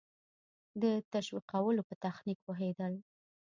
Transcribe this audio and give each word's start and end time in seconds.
د 0.81 0.83
تشویقولو 1.13 1.81
په 1.89 1.93
تخنیک 2.03 2.39
پوهېدل. 2.45 2.93